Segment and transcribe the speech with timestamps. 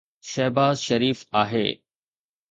[0.21, 1.81] شهباز شريف آهي.